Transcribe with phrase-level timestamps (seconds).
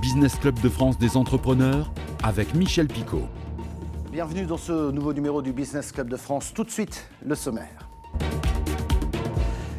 [0.00, 1.90] Business Club de France des entrepreneurs
[2.22, 3.22] avec Michel Picot.
[4.12, 6.52] Bienvenue dans ce nouveau numéro du Business Club de France.
[6.54, 7.88] Tout de suite, le sommaire.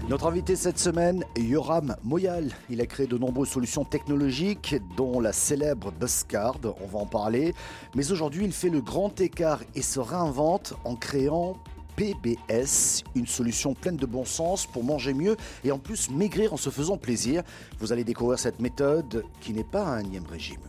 [0.10, 2.52] Notre invité cette semaine est Yoram Moyal.
[2.70, 7.56] Il a créé de nombreuses solutions technologiques, dont la célèbre Buzzcard, on va en parler.
[7.96, 11.56] Mais aujourd'hui, il fait le grand écart et se réinvente en créant
[11.96, 16.58] PBS, une solution pleine de bon sens pour manger mieux et en plus maigrir en
[16.58, 17.44] se faisant plaisir.
[17.80, 20.62] Vous allez découvrir cette méthode qui n'est pas un énième régime.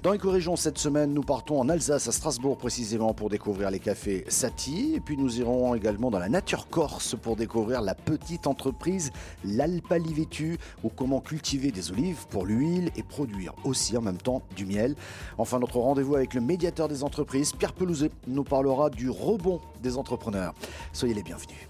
[0.00, 3.80] Dans les région cette semaine, nous partons en Alsace, à Strasbourg précisément, pour découvrir les
[3.80, 4.92] cafés Sati.
[4.94, 9.10] Et puis nous irons également dans la nature corse pour découvrir la petite entreprise
[9.44, 14.66] L'Alpalivetu, ou comment cultiver des olives pour l'huile et produire aussi en même temps du
[14.66, 14.94] miel.
[15.36, 19.96] Enfin, notre rendez-vous avec le médiateur des entreprises, Pierre Pelouzet, nous parlera du rebond des
[19.96, 20.54] entrepreneurs.
[20.92, 21.68] Soyez les bienvenus.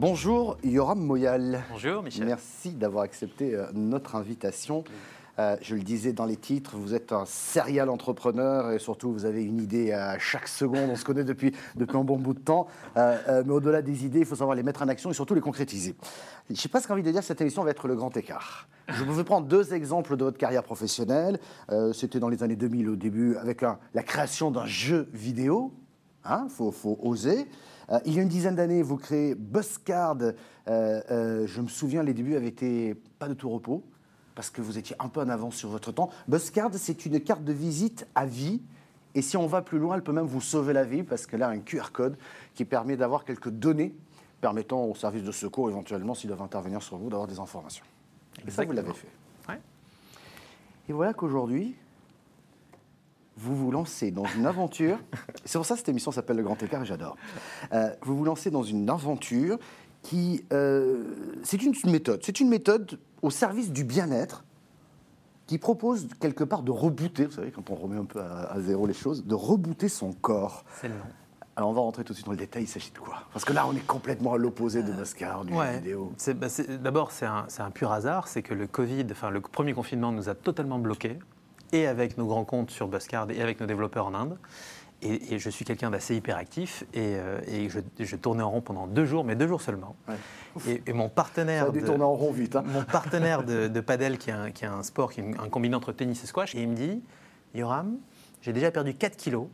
[0.00, 1.64] Bonjour Yoram Moyal.
[1.72, 2.24] Bonjour Michel.
[2.24, 4.84] Merci d'avoir accepté euh, notre invitation.
[5.38, 9.24] Euh, je le disais dans les titres, vous êtes un serial entrepreneur et surtout vous
[9.24, 10.90] avez une idée à chaque seconde.
[10.90, 12.66] On se connaît depuis, depuis un bon bout de temps.
[12.96, 15.34] Euh, euh, mais au-delà des idées, il faut savoir les mettre en action et surtout
[15.34, 15.94] les concrétiser.
[16.50, 18.68] Je sais pas ce qu'envie de dire, cette émission va être le grand écart.
[18.88, 21.38] Je vous vais prendre deux exemples de votre carrière professionnelle.
[21.92, 25.74] C'était dans les années 2000 au début avec la création d'un jeu vidéo.
[26.24, 27.46] Il hein, faut, faut, oser.
[28.06, 30.16] il y a une dizaine d'années, vous créez Buzzcard.
[30.66, 33.84] je me souviens, les débuts avaient été pas de tout repos
[34.38, 36.10] parce que vous étiez un peu en avance sur votre temps.
[36.28, 38.62] Buzzcard, c'est une carte de visite à vie.
[39.16, 41.42] Et si on va plus loin, elle peut même vous sauver la vie parce qu'elle
[41.42, 42.16] a un QR code
[42.54, 43.96] qui permet d'avoir quelques données
[44.40, 47.84] permettant aux services de secours, éventuellement, s'ils doivent intervenir sur vous, d'avoir des informations.
[48.46, 49.08] Et ça, vous l'avez fait.
[50.88, 51.74] Et voilà qu'aujourd'hui,
[53.36, 55.00] vous vous lancez dans une aventure.
[55.44, 57.16] C'est pour ça que cette émission s'appelle Le Grand Écart et j'adore.
[57.72, 59.58] Euh, vous vous lancez dans une aventure
[60.02, 60.44] qui.
[60.52, 61.02] Euh,
[61.42, 62.20] c'est une méthode.
[62.22, 64.44] C'est une méthode au service du bien-être
[65.46, 68.86] qui propose quelque part de rebooter, vous savez, quand on remet un peu à, zéro
[68.86, 70.64] les choses, de rebooter son corps.
[70.80, 71.00] C'est le nom.
[71.56, 73.22] Alors on va rentrer tout de suite dans le détail, il s'agit de quoi?
[73.32, 76.12] Parce que là on est complètement à l'opposé de Moscar, du jeu vidéo.
[76.36, 76.46] Bah,
[76.80, 80.28] d'abord c'est un, un, pur hasard, c'est que le Covid, enfin le premier confinement nous
[80.28, 81.18] a totalement bloqués,
[81.72, 84.38] et avec nos grands comptes sur Buzzcard et avec nos développeurs en Inde.
[85.00, 89.04] Et, je suis quelqu'un d'assez hyperactif et, euh, et je, tournais en rond pendant deux
[89.04, 89.94] jours, mais deux jours seulement.
[90.66, 91.64] Et, mon partenaire.
[91.64, 92.56] Ça a dû tourner en rond vite.
[92.56, 92.64] Hein.
[92.66, 96.24] Mon partenaire de, de padel, qui est, un, sport, qui est un combiné entre tennis
[96.24, 97.00] et squash, et il me dit
[97.54, 97.96] Yoram,
[98.42, 99.46] j'ai déjà perdu 4 kilos.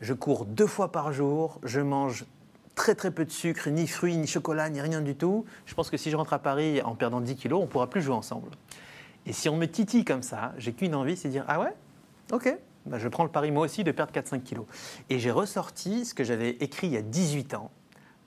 [0.00, 1.58] Je cours deux fois par jour.
[1.62, 2.26] Je mange
[2.74, 5.46] très très peu de sucre, ni fruits, ni chocolat, ni rien du tout.
[5.64, 7.88] Je pense que si je rentre à Paris en perdant 10 kilos, on ne pourra
[7.88, 8.50] plus jouer ensemble.
[9.24, 11.72] Et si on me titille comme ça, j'ai qu'une envie, c'est de dire Ah ouais?
[12.30, 12.54] Ok,
[12.86, 14.66] bah, je prends le pari moi aussi de perdre 4-5 kilos.
[15.10, 17.70] Et j'ai ressorti ce que j'avais écrit il y a 18 ans,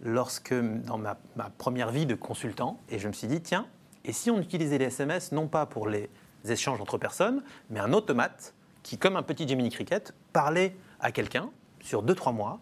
[0.02, 1.18] lorsque, dans ma,
[1.58, 3.66] première vie de consultant, et je me suis dit, tiens,
[4.04, 6.10] et si on utilisait les SMS non pas pour les
[6.48, 11.50] échanges entre personnes, mais un automate qui, comme un petit Gemini Cricket, parlait à quelqu'un
[11.82, 12.60] sur 2-3 mois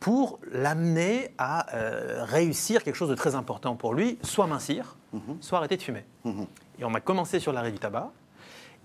[0.00, 5.38] pour l'amener à euh, réussir quelque chose de très important pour lui, soit mincir, mhm.
[5.40, 6.04] soit arrêter de fumer.
[6.24, 6.46] Mhm.
[6.78, 8.12] Et on m'a commencé sur l'arrêt du tabac,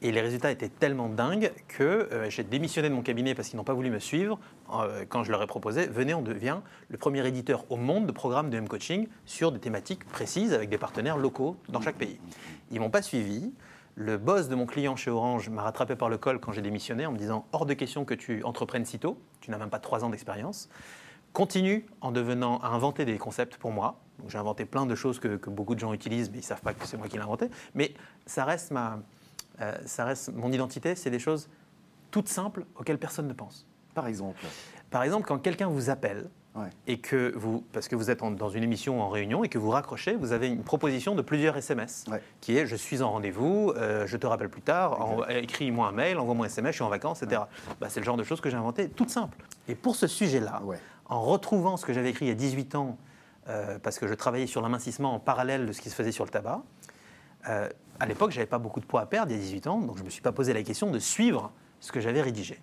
[0.03, 3.58] et les résultats étaient tellement dingues que euh, j'ai démissionné de mon cabinet parce qu'ils
[3.58, 4.38] n'ont pas voulu me suivre.
[4.74, 6.59] Euh, quand je leur ai proposé, venez, on devient
[6.90, 10.78] le premier éditeur au monde de programmes de M-Coaching sur des thématiques précises avec des
[10.78, 12.19] partenaires locaux dans chaque pays.
[12.69, 13.53] Ils m'ont pas suivi.
[13.96, 17.06] Le boss de mon client chez Orange m'a rattrapé par le col quand j'ai démissionné
[17.06, 19.80] en me disant hors de question que tu entreprennes si tôt, tu n'as même pas
[19.80, 20.68] trois ans d'expérience.
[21.31, 24.00] Continue en devenant à inventer des concepts pour moi.
[24.28, 26.62] J'ai inventé plein de choses que, que, beaucoup de gens utilisent, mais ils ne savent
[26.62, 27.50] pas que c'est moi qui l'ai inventé.
[27.74, 27.94] Mais
[28.25, 29.00] ça reste ma,
[29.62, 31.50] euh, ça reste mon identité, c'est des choses
[32.12, 33.68] toutes simples auxquelles personne ne pense.
[33.94, 34.40] Par exemple
[34.90, 36.30] Par exemple, quand quelqu'un vous appelle
[36.86, 39.72] et que vous, parce que vous êtes dans une émission en réunion et que vous
[39.72, 42.06] raccrochez, vous avez une proposition de plusieurs SMS
[42.42, 46.19] qui est je suis en rendez-vous, euh, je te rappelle plus tard, écris-moi un mail,
[46.19, 47.42] envoie-moi un SMS, je suis en vacances, etc.
[47.81, 49.38] Bah, c'est le genre de choses que j'ai inventé, toutes simples.
[49.68, 50.62] Et pour ce sujet-là,
[51.08, 52.97] en retrouvant ce que j'avais écrit il y a 18 ans,
[53.50, 56.24] euh, parce que je travaillais sur l'amincissement en parallèle de ce qui se faisait sur
[56.24, 56.62] le tabac,
[57.50, 57.68] euh,
[58.00, 59.80] à l'époque, je n'avais pas beaucoup de poids à perdre, il y a 18 ans,
[59.80, 62.60] donc je ne me suis pas posé la question de suivre ce que j'avais rédigé.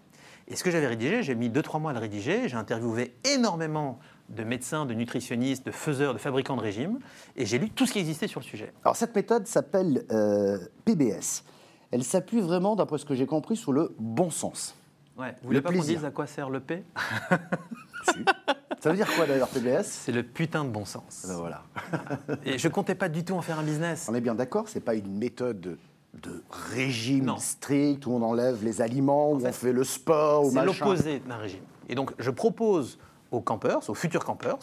[0.49, 4.01] Et ce que j'avais rédigé, j'ai mis 2-3 mois à le rédiger, j'ai interviewé énormément
[4.29, 6.99] de médecins, de nutritionnistes, de faiseurs, de fabricants de régimes,
[7.37, 8.73] et j'ai lu tout ce qui existait sur le sujet.
[8.85, 11.45] Alors cette méthode s'appelle euh, PBS.
[11.93, 14.77] Elle s'appuie vraiment, d'après ce que j'ai compris, sur le bon sens.
[15.17, 15.35] Ouais.
[15.43, 16.85] Vous voulez pas qu'on dise à quoi sert le P?
[18.81, 21.27] Ça veut dire quoi d'ailleurs PBS C'est le putain de bon sens.
[21.29, 21.63] Ben voilà.
[22.45, 24.07] Et je comptais pas du tout en faire un business.
[24.11, 26.43] On est bien d'accord, c'est pas une méthode de,
[26.73, 31.37] régime strict où on enlève les aliments, où on fait le sport, C'est l'opposé d'un
[31.37, 31.63] régime.
[31.89, 32.99] Et donc je propose
[33.31, 34.59] aux campers, aux futurs campers,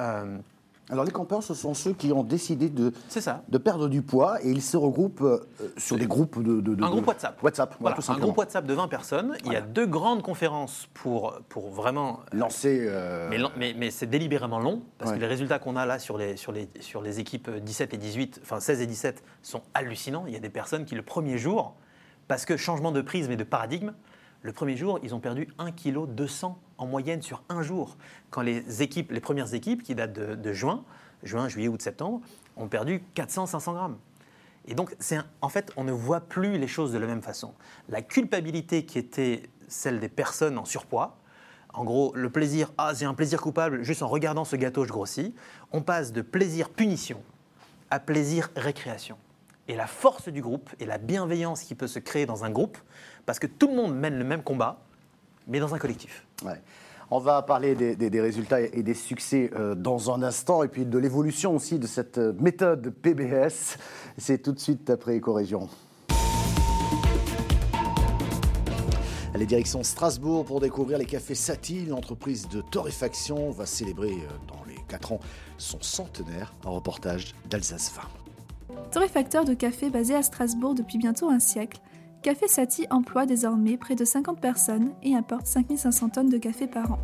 [0.00, 0.38] euh,
[0.90, 3.42] Alors les campeurs, ce sont ceux qui ont décidé de, ça.
[3.48, 5.38] de perdre du poids et ils se regroupent euh,
[5.78, 6.60] sur des groupes de...
[6.60, 7.42] de- de- Un groupe WhatsApp.
[7.42, 9.34] WhatsApp, voilà, Voilà, tout un groupe WhatsApp de 20 personnes.
[9.46, 12.80] Il y a deux grandes conférences pour, pour vraiment Lancer...
[12.86, 15.16] euh, Mais, mais- mais c'est délibérément long, parce Ouais.
[15.16, 17.96] que les résultats qu'on a là sur les, sur, les, sur les équipes 17 et
[17.96, 20.24] 18, enfin 16 et 17, sont hallucinants.
[20.26, 21.76] Il y a des personnes qui, le premier jour,
[22.28, 23.92] parce que changement de prisme et de paradigme,
[24.44, 27.96] le premier jour, ils ont perdu 1 kg 200 en moyenne sur un jour.
[28.28, 30.84] Quand les équipes, premières équipes, qui datent de, juin,
[31.22, 32.20] juin, juillet, août, septembre,
[32.58, 33.96] ont perdu 400-500 grammes.
[34.66, 34.94] Et donc,
[35.40, 37.54] en fait, on ne voit plus les choses de la même façon.
[37.88, 41.16] La culpabilité qui était celle des personnes en surpoids,
[41.72, 44.92] en gros, le plaisir, ah, j'ai un plaisir coupable, juste en regardant ce gâteau, je
[44.92, 45.34] grossis,
[45.72, 47.22] on passe de plaisir-punition
[47.90, 49.16] à plaisir-récréation.
[49.68, 52.76] Et la force du groupe et la bienveillance qui peut se créer dans un groupe,
[53.24, 54.82] parce que tout le monde mène le même combat,
[55.46, 56.26] mais dans un collectif.
[57.10, 60.98] On va parler des résultats et des succès euh, dans un instant, et puis de
[60.98, 63.76] l'évolution aussi de cette euh, méthode PBS.
[64.18, 65.68] C'est tout de suite après Éco-Région.
[69.34, 71.86] Allez, direction Strasbourg pour découvrir les cafés Satie.
[71.86, 75.20] L'entreprise de torréfaction va célébrer euh, dans les 4 ans
[75.58, 76.54] son centenaire.
[76.64, 78.23] Un reportage d'Alsace 20.
[78.90, 81.80] Torréfacteur de café basé à Strasbourg depuis bientôt un siècle,
[82.22, 86.92] Café Satie emploie désormais près de 50 personnes et importe 5500 tonnes de café par
[86.92, 86.98] an.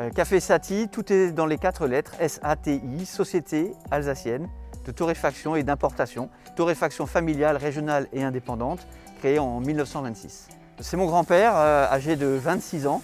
[0.00, 4.48] Euh, Café Sati, tout est dans les quatre lettres, S-A-T-I, Société alsacienne
[4.84, 8.86] de torréfaction et d'importation, torréfaction familiale, régionale et indépendante,
[9.18, 10.48] créée en 1926.
[10.80, 13.00] C'est mon grand-père, euh, âgé de 26 ans,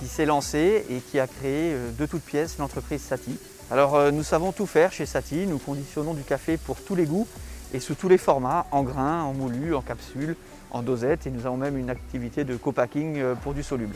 [0.00, 3.38] qui s'est lancé et qui a créé euh, de toutes pièces l'entreprise Sati.
[3.72, 7.04] Alors euh, nous savons tout faire chez Sati, nous conditionnons du café pour tous les
[7.04, 7.28] goûts
[7.72, 10.34] et sous tous les formats, en grains, en moulu, en capsule,
[10.72, 13.94] en dosette et nous avons même une activité de co-packing euh, pour du soluble.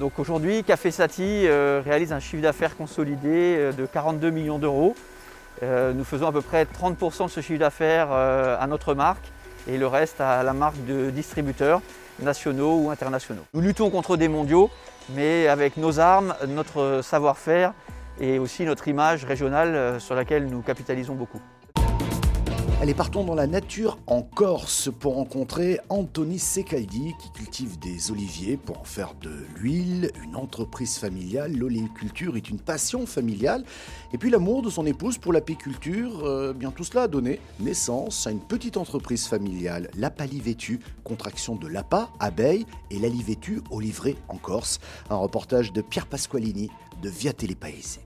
[0.00, 4.96] Donc aujourd'hui, Café Sati euh, réalise un chiffre d'affaires consolidé de 42 millions d'euros.
[5.62, 9.30] Nous faisons à peu près 30% de ce chiffre d'affaires à notre marque
[9.68, 11.82] et le reste à la marque de distributeurs
[12.20, 13.42] nationaux ou internationaux.
[13.54, 14.70] Nous luttons contre des mondiaux,
[15.14, 17.74] mais avec nos armes, notre savoir-faire
[18.20, 21.40] et aussi notre image régionale euh, sur laquelle nous capitalisons beaucoup.
[22.82, 28.56] Allez, partons dans la nature en Corse pour rencontrer Anthony Secaldi qui cultive des oliviers
[28.56, 31.56] pour en faire de l'huile, une entreprise familiale.
[31.56, 33.64] L'oléiculture est une passion familiale.
[34.12, 38.26] Et puis l'amour de son épouse pour l'apiculture, euh, bien tout cela a donné naissance
[38.26, 44.80] à une petite entreprise familiale, l'Apalivétu, contraction de l'APA, abeille, et l'Alivétu, olivré en Corse.
[45.08, 46.68] Un reportage de Pierre Pasqualini
[47.00, 48.00] de Via Télépaese.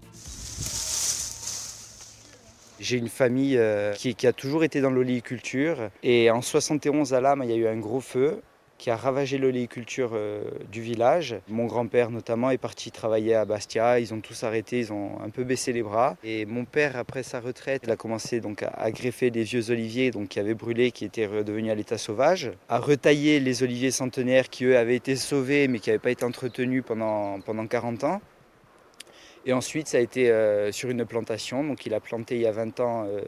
[2.80, 5.90] J'ai une famille euh, qui, a toujours été dans l'oléiculture.
[6.02, 8.42] Et en 71 à Lame, il y a eu un gros feu
[8.78, 11.36] qui a ravagé l'oléiculture euh, du village.
[11.48, 14.00] Mon grand-père notamment est parti travailler à Bastia.
[14.00, 16.16] Ils ont tous arrêté, ils ont un peu baissé les bras.
[16.22, 19.70] Et mon père, après sa retraite, il a commencé donc à, à greffer des vieux
[19.70, 23.90] oliviers donc, qui avaient brûlé, qui étaient redevenus à l'état sauvage, à retailler les oliviers
[23.90, 28.04] centenaires qui, eux, avaient été sauvés mais qui n'avaient pas été entretenus pendant, pendant 40
[28.04, 28.20] ans.
[29.46, 31.62] Et ensuite, ça a été euh, sur une plantation.
[31.62, 33.20] Donc, il a planté il y a 20 ans euh,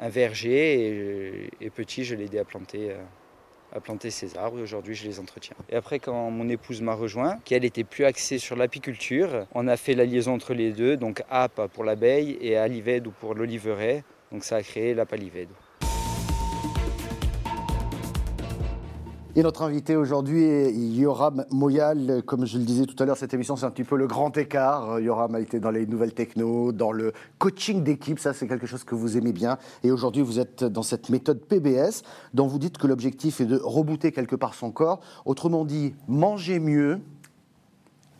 [0.00, 0.80] un verger.
[0.80, 2.96] Et, et petit, je l'ai aidé à planter, euh,
[3.72, 4.58] à planter ces arbres.
[4.58, 5.56] Et aujourd'hui, je les entretiens.
[5.68, 9.76] Et après, quand mon épouse m'a rejoint, qu'elle était plus axée sur l'apiculture, on a
[9.76, 10.96] fait la liaison entre les deux.
[10.96, 14.04] Donc, ape pour l'abeille et alivède ou pour l'oliveret.
[14.32, 15.50] Donc, ça a créé l'apalivède.
[19.36, 22.22] Et notre invité aujourd'hui est Yoram Moyal.
[22.26, 24.36] Comme je le disais tout à l'heure, cette émission, c'est un petit peu le grand
[24.36, 24.90] écart.
[24.90, 28.18] Euh, Yoram a été dans les nouvelles techno, dans le coaching d'équipe.
[28.18, 29.56] Ça, c'est quelque chose que vous aimez bien.
[29.84, 32.02] Et aujourd'hui, vous êtes dans cette méthode PBS,
[32.34, 34.98] dont vous dites que l'objectif est de rebooter quelque part son corps.
[35.24, 36.98] Autrement dit, manger mieux,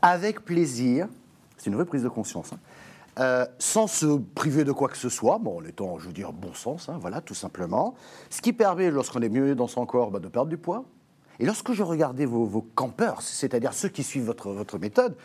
[0.03, 1.09] avec plaisir.
[1.57, 2.53] C'est une vraie prise de conscience.
[2.53, 2.59] hein.
[3.19, 6.33] Euh, sans se priver de quoi que ce soit, bon, en étant, je veux dire,
[6.33, 7.95] bon sens, hein, voilà, tout simplement.
[8.31, 10.85] Ce qui permet, lorsqu'on est mieux dans son corps, bah, de perdre du poids.
[11.41, 15.17] Et lorsque je regardais vos, vos campeurs, c'est-à-dire ceux qui suivent votre, votre méthode,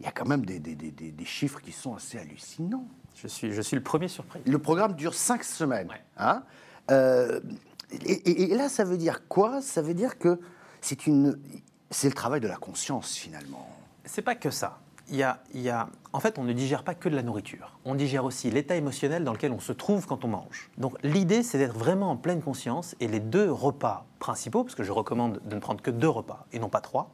[0.00, 2.86] il y a quand même des, des- des- des- chiffres qui sont assez hallucinants.
[3.14, 4.40] Je suis, je suis le premier surpris.
[4.46, 5.88] Le programme dure cinq semaines.
[5.88, 6.02] Ouais.
[6.16, 6.42] hein.
[6.90, 7.40] Euh,
[7.92, 9.62] et, et- et là, ça veut dire quoi?
[9.62, 10.40] Ça veut dire que
[10.80, 11.38] c'est une,
[11.90, 13.68] c'est le travail de la conscience finalement.
[14.04, 14.80] C'est pas que ça.
[16.12, 17.78] En fait, on ne digère pas que de la nourriture.
[17.84, 20.70] On digère aussi l'état émotionnel dans lequel on se trouve quand on mange.
[20.78, 24.82] Donc l'idée, c'est d'être vraiment en pleine conscience et les deux repas principaux, parce que
[24.82, 27.12] je recommande de ne prendre que deux repas et non pas trois,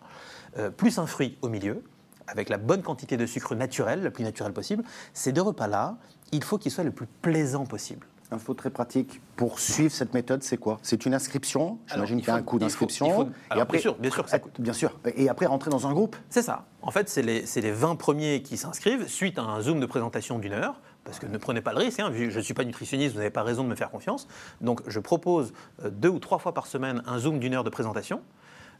[0.58, 1.82] euh, plus un fruit au milieu,
[2.26, 5.96] avec la bonne quantité de sucre naturel, la plus naturelle possible, ces deux repas-là,
[6.32, 8.06] il faut qu'ils soient le plus plaisants possible.
[8.32, 9.20] Info très pratique.
[9.36, 10.78] Pour suivre cette méthode, c'est quoi?
[10.82, 13.10] C'est une inscription J'imagine il qu'il y a un coût d'inscription.
[13.10, 14.60] faut- Et après, bien sûr, bien sûr que ça coûte.
[14.60, 14.98] Bien sûr.
[15.16, 16.64] Et après, rentrer dans un groupe C'est ça.
[16.82, 19.86] En fait, c'est les, c'est les 20 premiers qui s'inscrivent suite à un Zoom de
[19.86, 20.80] présentation d'une heure.
[21.04, 23.12] Parce que ne prenez pas le risque, hein, vu que je ne suis pas nutritionniste,
[23.12, 24.26] vous n'avez pas raison de me faire confiance.
[24.60, 25.52] Donc je propose
[25.84, 28.22] euh, deux ou trois fois par semaine un Zoom d'une heure de présentation.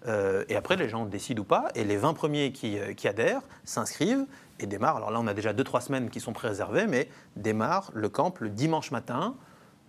[0.07, 1.69] Euh, et après, les gens décident ou pas.
[1.75, 4.25] Et les 20 premiers qui, euh, qui adhèrent s'inscrivent
[4.61, 4.97] et démarrent.
[4.97, 8.49] Alors là, on a déjà 2-3 semaines qui sont préservées, mais démarrent le camp le
[8.49, 9.35] dimanche matin.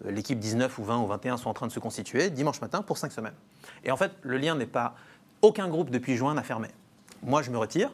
[0.05, 2.81] Euh, L'équipe 19 ou 20 ou 21 sont en train de se constituer dimanche matin
[2.81, 3.36] pour 5 semaines.
[3.83, 4.95] Et en fait, le lien n'est pas.
[5.41, 6.69] Aucun groupe depuis juin n'a fermé.
[7.24, 7.93] Moi, je me retire.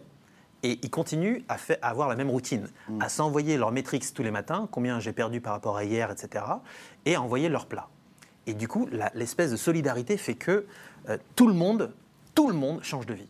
[0.66, 2.70] Et ils continuent à, fa- à avoir la même routine,
[3.02, 6.46] à s'envoyer leurs métriques tous les matins, combien j'ai perdu par rapport à hier, etc.,
[7.06, 7.90] et à envoyer leurs plats.
[8.48, 10.66] Et du coup, l'espèce de solidarité fait que
[11.10, 11.92] euh, tout le monde,
[12.36, 13.28] tout le monde change de vie.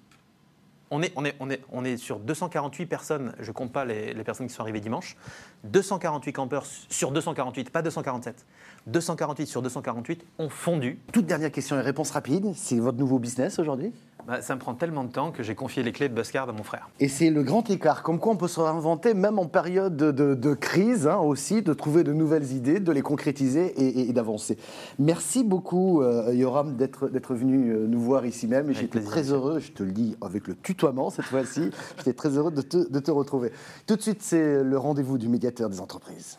[0.91, 4.13] On est, on, est, on, est, on sur 248 personnes, je ne compte pas les,
[4.13, 5.17] les personnes qui sont arrivées dimanche,
[5.63, 8.45] 248 campeurs sur 248, pas 247,
[8.85, 10.99] 248 sur 248 ont fondu.
[11.11, 12.53] Toute dernière question et réponse rapide.
[12.55, 13.91] C'est votre nouveau business aujourd'hui?
[14.27, 16.53] Bah, ça me prend tellement de temps que j'ai confié les clés de Buscard à
[16.53, 16.87] mon frère.
[17.01, 20.11] Et c'est le grand écart, comme quoi on peut se réinventer même en période de,
[20.11, 24.09] de- de crise hein, aussi, de trouver de nouvelles idées, de les concrétiser et, et-
[24.09, 24.57] et d'avancer.
[24.97, 28.71] Merci beaucoup euh, Yoram d'être venu euh, nous voir ici même.
[28.73, 32.51] J'étais très heureux, je te le dis avec le tutoiement cette fois-ci, j'étais très heureux
[32.51, 33.51] de te, de te retrouver.
[33.87, 36.37] Tout de suite, c'est le rendez-vous du médiateur des entreprises.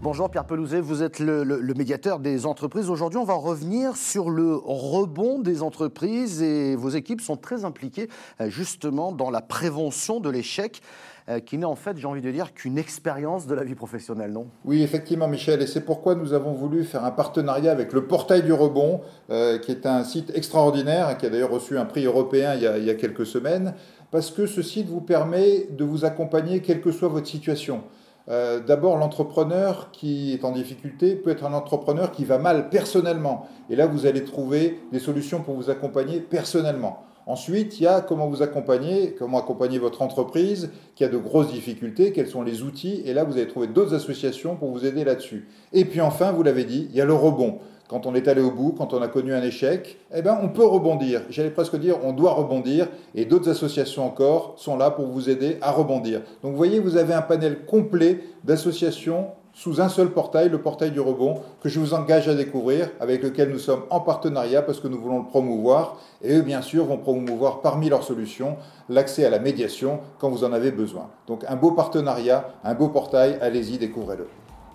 [0.00, 2.88] Bonjour Pierre Pelouzet, vous êtes le, médiateur des entreprises.
[2.88, 8.08] Aujourd'hui, on va revenir sur le rebond des entreprises et vos équipes sont très impliquées
[8.40, 10.82] euh, justement dans la prévention de l'échec,
[11.28, 14.30] euh, qui n'est en fait, j'ai envie de dire, qu'une expérience de la vie professionnelle,
[14.30, 14.46] non?
[14.64, 18.44] Oui, effectivement, Michel, et c'est pourquoi nous avons voulu faire un partenariat avec le Portail
[18.44, 19.00] du Rebond,
[19.30, 22.90] euh, qui est un site extraordinaire, qui a d'ailleurs reçu un prix européen il y
[22.90, 23.74] a quelques semaines,
[24.12, 27.82] parce que ce site vous permet de vous accompagner quelle que soit votre situation.
[28.30, 33.46] Euh, D'abord, l'entrepreneur qui est en difficulté peut être un entrepreneur qui va mal personnellement.
[33.70, 37.04] Et là, vous allez trouver des solutions pour vous accompagner personnellement.
[37.28, 41.52] Ensuite, il y a comment vous accompagner, comment accompagner votre entreprise qui a de grosses
[41.52, 43.02] difficultés, quels sont les outils.
[43.04, 45.46] Et là, vous allez trouver d'autres associations pour vous aider là-dessus.
[45.74, 47.58] Et puis enfin, vous l'avez dit, il y a le rebond.
[47.88, 50.50] Quand on est allé au bout, quand on a connu un échec, eh ben, on
[50.50, 51.22] peut rebondir.
[51.30, 52.86] J'allais presque dire, on doit rebondir.
[53.14, 56.20] Et d'autres associations encore sont là pour vous aider à rebondir.
[56.42, 60.92] Donc, vous voyez, vous avez un panel complet d'associations sous un seul portail, le portail
[60.92, 64.78] du rebond, que je vous engage à découvrir, avec lequel nous sommes en partenariat parce
[64.78, 65.96] que nous voulons le promouvoir.
[66.22, 68.56] Et eux, bien sûr, vont promouvoir parmi leurs solutions
[68.88, 71.08] l'accès à la médiation quand vous en avez besoin.
[71.26, 74.28] Donc un beau partenariat, un beau portail, allez-y, découvrez-le.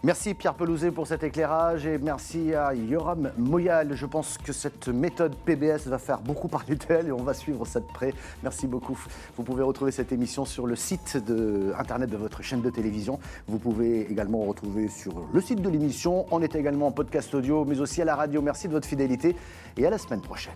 [0.06, 3.96] Merci Pierre Pelouzet pour cet éclairage et merci à Yoram Moyal.
[3.96, 7.66] Je pense que cette méthode PBS va faire beaucoup parler d'elle et on va suivre
[7.66, 8.14] ça de près.
[8.44, 9.00] Merci beaucoup.
[9.38, 13.18] Vous pouvez retrouver cette émission sur le site de, internet de votre chaîne de télévision.
[13.48, 16.26] Vous pouvez également retrouver sur le site de l'émission.
[16.32, 18.42] On est également en podcast audio mais aussi à la radio.
[18.42, 19.38] Merci de votre fidélité
[19.78, 20.52] et à la semaine prochaine.